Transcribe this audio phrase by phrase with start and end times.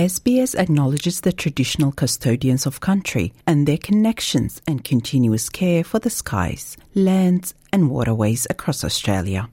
[0.00, 6.08] SBS acknowledges the traditional custodians of country and their connections and continuous care for the
[6.08, 9.50] skies, lands, and waterways across Australia.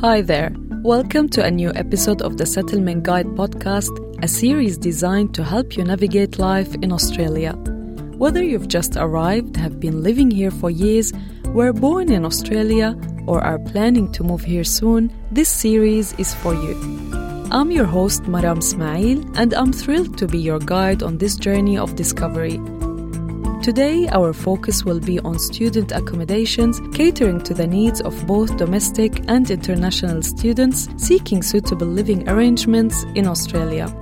[0.00, 0.52] Hi there.
[0.82, 5.76] Welcome to a new episode of the Settlement Guide podcast, a series designed to help
[5.76, 7.52] you navigate life in Australia.
[8.18, 11.12] Whether you've just arrived, have been living here for years,
[11.52, 16.54] were born in Australia, or are planning to move here soon, this series is for
[16.54, 16.74] you.
[17.50, 21.76] I'm your host, Maram Ismail, and I'm thrilled to be your guide on this journey
[21.76, 22.58] of discovery.
[23.62, 29.22] Today, our focus will be on student accommodations, catering to the needs of both domestic
[29.28, 33.94] and international students seeking suitable living arrangements in Australia.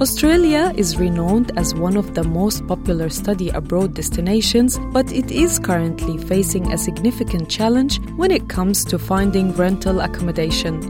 [0.00, 5.60] Australia is renowned as one of the most popular study abroad destinations, but it is
[5.60, 10.82] currently facing a significant challenge when it comes to finding rental accommodation.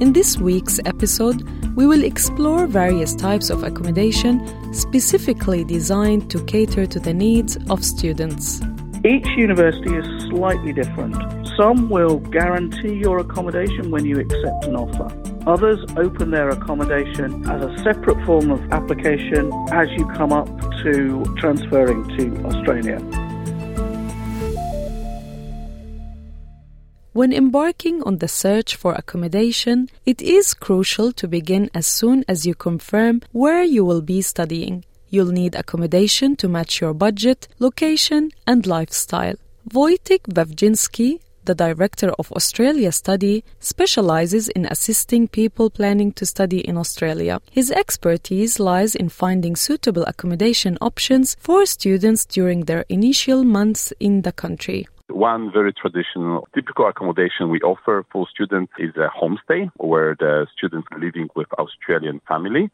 [0.00, 1.42] In this week's episode,
[1.74, 7.84] we will explore various types of accommodation specifically designed to cater to the needs of
[7.84, 8.60] students.
[9.04, 11.16] Each university is slightly different.
[11.56, 15.33] Some will guarantee your accommodation when you accept an offer.
[15.46, 20.48] Others open their accommodation as a separate form of application as you come up
[20.82, 22.98] to transferring to Australia.
[27.12, 32.46] When embarking on the search for accommodation, it is crucial to begin as soon as
[32.46, 34.84] you confirm where you will be studying.
[35.10, 39.36] You'll need accommodation to match your budget, location, and lifestyle.
[39.70, 46.76] Wojtek Wawdzinski, the director of Australia Study, specializes in assisting people planning to study in
[46.76, 47.40] Australia.
[47.50, 54.22] His expertise lies in finding suitable accommodation options for students during their initial months in
[54.22, 54.86] the country.
[55.08, 60.88] One very traditional, typical accommodation we offer for students is a homestay where the students
[60.90, 62.70] are living with Australian family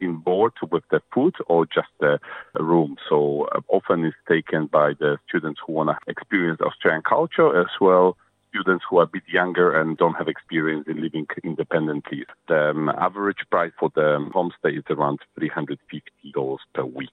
[0.00, 2.18] in board with the food or just a
[2.62, 2.96] room.
[3.08, 7.68] So uh, often it's taken by the students who want to experience Australian culture as
[7.80, 8.16] well
[8.54, 12.24] students who are a bit younger and don't have experience in living independently.
[12.48, 17.10] The um, average price for the homestay is around $350 per week.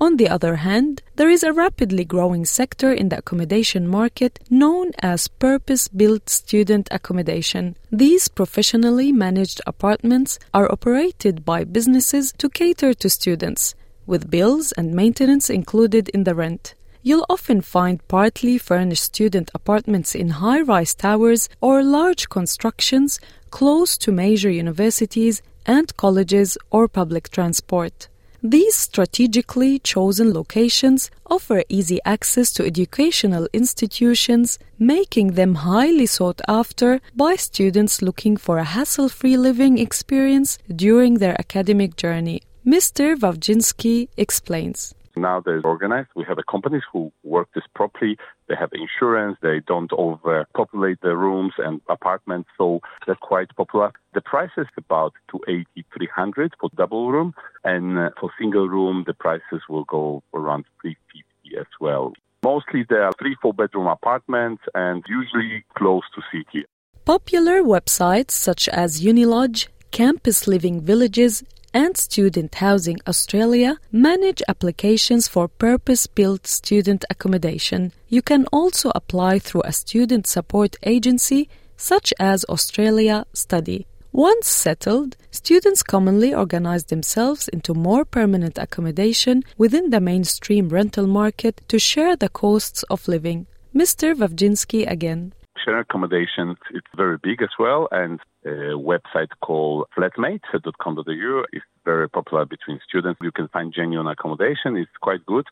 [0.00, 4.92] On the other hand, there is a rapidly growing sector in the accommodation market known
[5.02, 7.76] as purpose built student accommodation.
[7.90, 13.74] These professionally managed apartments are operated by businesses to cater to students,
[14.06, 16.74] with bills and maintenance included in the rent.
[17.08, 23.18] You'll often find partly furnished student apartments in high rise towers or large constructions
[23.50, 28.08] close to major universities and colleges or public transport.
[28.42, 37.00] These strategically chosen locations offer easy access to educational institutions, making them highly sought after
[37.16, 42.42] by students looking for a hassle free living experience during their academic journey.
[42.66, 43.16] Mr.
[43.16, 44.94] Wawdzinski explains.
[45.20, 46.08] Now they're organized.
[46.14, 48.16] We have companies who work this properly.
[48.48, 49.36] They have insurance.
[49.42, 52.48] They don't overpopulate the rooms and apartments.
[52.56, 53.92] So that's quite popular.
[54.14, 57.34] The price is about 280, 300 for double room.
[57.64, 62.12] And uh, for single room, the prices will go around 350 as well.
[62.44, 66.66] Mostly they are three, four bedroom apartments and usually close to city.
[67.04, 71.42] Popular websites such as Unilodge, Campus Living Villages,
[71.72, 77.92] and Student Housing Australia manage applications for purpose built student accommodation.
[78.08, 83.86] You can also apply through a student support agency such as Australia Study.
[84.12, 91.60] Once settled, students commonly organize themselves into more permanent accommodation within the mainstream rental market
[91.68, 93.46] to share the costs of living.
[93.74, 94.14] Mr.
[94.14, 95.32] Wawdzinski again.
[95.64, 102.44] Sharing accommodation, it's very big as well, and a website called flatmate.com.au is very popular
[102.44, 103.18] between students.
[103.22, 105.46] You can find genuine accommodation, it's quite good.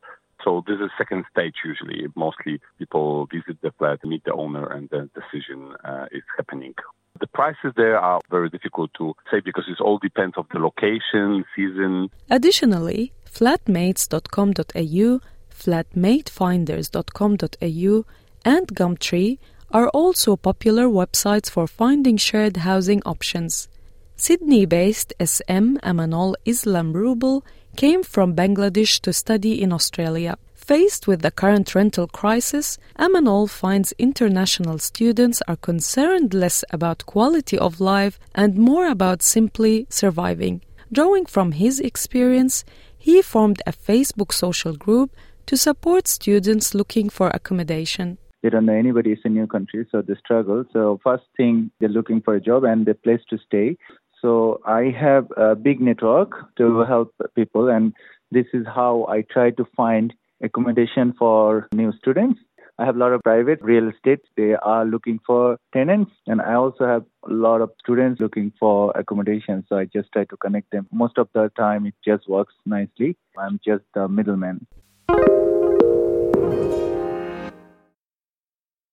[0.45, 2.07] So this is second stage usually.
[2.15, 6.75] Mostly people visit the flat, meet the owner, and the decision uh, is happening.
[7.19, 11.47] The prices there are very difficult to say because it all depends of the location,
[11.57, 12.11] season.
[12.31, 15.21] Additionally, flatmates.com.au,
[15.51, 18.05] flatmatefinders.com.au,
[18.45, 19.39] and Gumtree
[19.77, 23.69] are also popular websites for finding shared housing options.
[24.17, 27.43] Sydney based SM Amanol Islam Rubel
[27.77, 30.39] came from Bangladesh to study in Australia.
[30.55, 37.59] Faced with the current rental crisis, Amanol finds international students are concerned less about quality
[37.59, 40.63] of life and more about simply surviving.
[40.91, 42.65] Drawing from his experience,
[42.97, 45.11] he formed a Facebook social group
[45.45, 48.17] to support students looking for accommodation
[48.47, 49.11] They don't know anybody.
[49.11, 50.65] It's a new country, so they struggle.
[50.73, 53.77] So first thing, they're looking for a job and a place to stay.
[54.23, 57.93] So I have a big network to help people, and
[58.31, 60.15] this is how I try to find
[60.45, 62.39] accommodation for new students.
[62.79, 64.21] I have a lot of private real estate.
[64.37, 68.93] They are looking for tenants, and I also have a lot of students looking for
[68.95, 69.65] accommodation.
[69.69, 70.87] So I just try to connect them.
[70.93, 73.17] Most of the time, it just works nicely.
[73.37, 74.69] I'm just the middleman.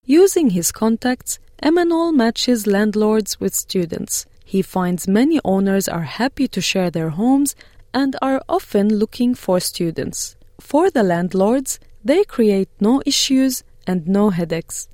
[0.05, 4.25] Using his contacts, Emanol matches landlords with students.
[4.43, 7.55] He finds many owners are happy to share their homes
[7.93, 10.35] and are often looking for students.
[10.59, 14.89] For the landlords, they create no issues and no headaches.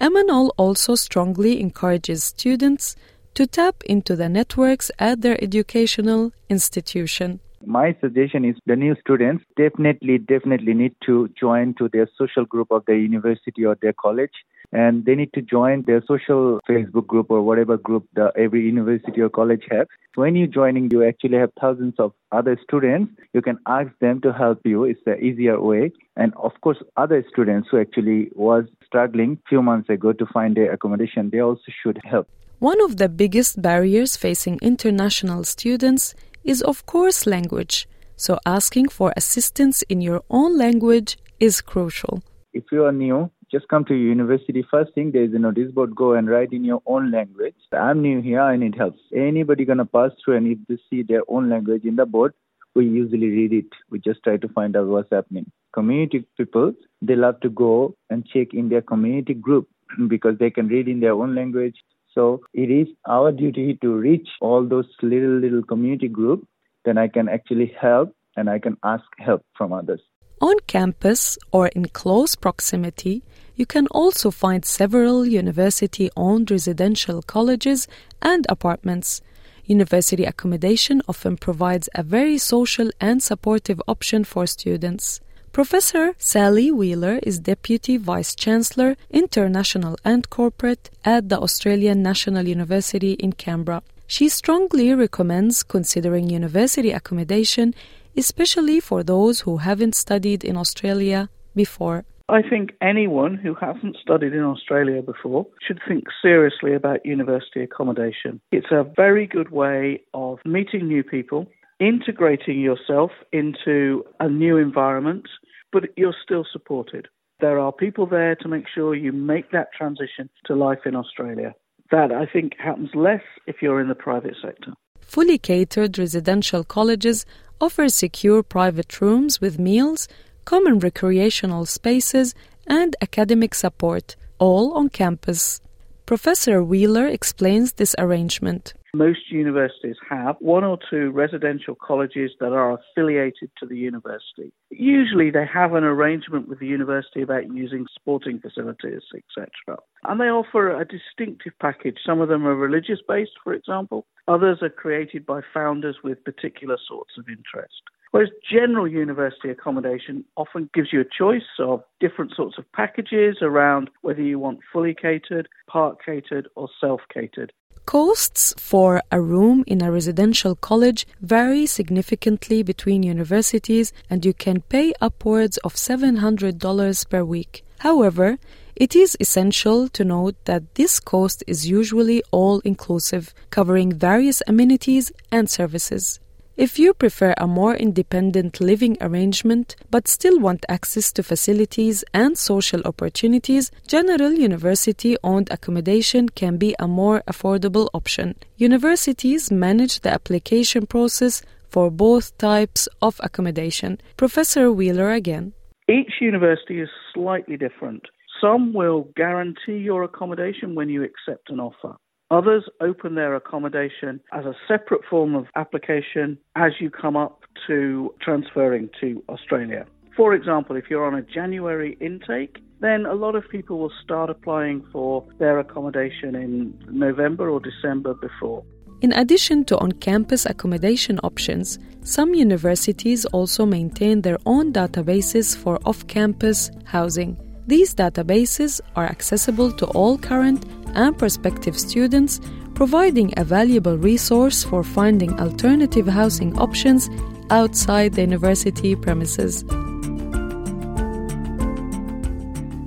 [0.00, 2.94] Emanol also strongly encourages students
[3.34, 7.40] to tap into the networks at their educational institution.
[7.66, 12.70] My suggestion is the new students definitely, definitely need to join to their social group
[12.70, 14.32] of their university or their college
[14.72, 19.20] and they need to join their social Facebook group or whatever group the every university
[19.20, 19.86] or college has.
[20.14, 23.12] When you're joining, you actually have thousands of other students.
[23.34, 24.84] You can ask them to help you.
[24.84, 25.92] It's the easier way.
[26.16, 30.72] And of course, other students who actually was struggling few months ago to find their
[30.72, 32.28] accommodation, they also should help.
[32.58, 37.88] One of the biggest barriers facing international students is, of course, language.
[38.16, 42.22] So asking for assistance in your own language is crucial.
[42.52, 44.64] If you are new, just come to university.
[44.70, 45.94] First thing, there is a notice board.
[45.94, 47.54] Go and write in your own language.
[47.72, 48.40] I'm new here.
[48.40, 48.94] I need help.
[49.14, 52.32] Anybody gonna pass through and if they see their own language in the board,
[52.74, 53.66] we usually read it.
[53.90, 55.50] We just try to find out what's happening.
[55.74, 56.72] Community people,
[57.02, 59.68] they love to go and check in their community group
[60.08, 61.76] because they can read in their own language.
[62.14, 66.46] So it is our duty to reach all those little little community group.
[66.84, 70.00] Then I can actually help and I can ask help from others.
[70.40, 73.22] On campus or in close proximity,
[73.54, 77.86] you can also find several university owned residential colleges
[78.20, 79.22] and apartments.
[79.66, 85.20] University accommodation often provides a very social and supportive option for students.
[85.52, 93.12] Professor Sally Wheeler is Deputy Vice Chancellor, International and Corporate at the Australian National University
[93.12, 93.82] in Canberra.
[94.06, 97.74] She strongly recommends considering university accommodation,
[98.16, 102.06] especially for those who haven't studied in Australia before.
[102.30, 108.40] I think anyone who hasn't studied in Australia before should think seriously about university accommodation.
[108.52, 111.46] It's a very good way of meeting new people,
[111.80, 115.26] integrating yourself into a new environment,
[115.72, 117.08] but you're still supported.
[117.40, 121.54] There are people there to make sure you make that transition to life in Australia.
[121.90, 124.72] That I think happens less if you're in the private sector.
[125.00, 127.26] Fully catered residential colleges
[127.60, 130.08] offer secure private rooms with meals
[130.44, 132.34] common recreational spaces,
[132.66, 135.60] and academic support, all on campus.
[136.06, 138.74] Professor Wheeler explains this arrangement.
[138.94, 144.52] Most universities have one or two residential colleges that are affiliated to the university.
[144.68, 149.78] Usually they have an arrangement with the university about using sporting facilities, etc.
[150.04, 152.00] And they offer a distinctive package.
[152.04, 154.04] Some of them are religious based, for example.
[154.28, 157.80] Others are created by founders with particular sorts of interest.
[158.10, 163.88] Whereas general university accommodation often gives you a choice of different sorts of packages around
[164.02, 167.54] whether you want fully catered, part catered, or self catered.
[167.84, 174.60] Costs for a room in a residential college vary significantly between universities, and you can
[174.62, 177.64] pay upwards of $700 per week.
[177.78, 178.38] However,
[178.76, 185.12] it is essential to note that this cost is usually all inclusive, covering various amenities
[185.30, 186.20] and services.
[186.56, 192.36] If you prefer a more independent living arrangement but still want access to facilities and
[192.36, 198.34] social opportunities, general university owned accommodation can be a more affordable option.
[198.58, 201.40] Universities manage the application process
[201.70, 203.98] for both types of accommodation.
[204.18, 205.54] Professor Wheeler again.
[205.88, 208.02] Each university is slightly different.
[208.42, 211.96] Some will guarantee your accommodation when you accept an offer.
[212.32, 218.14] Others open their accommodation as a separate form of application as you come up to
[218.22, 219.84] transferring to Australia.
[220.16, 224.30] For example, if you're on a January intake, then a lot of people will start
[224.30, 228.64] applying for their accommodation in November or December before.
[229.02, 235.78] In addition to on campus accommodation options, some universities also maintain their own databases for
[235.84, 237.36] off campus housing.
[237.66, 242.40] These databases are accessible to all current and prospective students,
[242.74, 247.08] providing a valuable resource for finding alternative housing options
[247.50, 249.64] outside the university premises.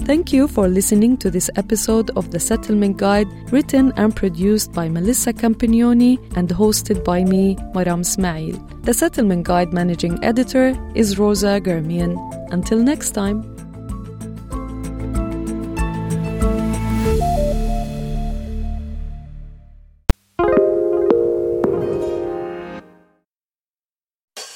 [0.05, 4.87] Thank you for listening to this episode of The Settlement Guide, written and produced by
[4.87, 8.55] Melissa Campagnoni and hosted by me, Maram Ismail.
[8.83, 12.13] The Settlement Guide managing editor is Rosa Germian.
[12.51, 13.54] Until next time.